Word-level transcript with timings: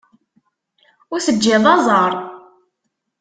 Ur 1.13 1.19
teǧǧiḍ 1.25 1.65
aẓar. 1.75 2.11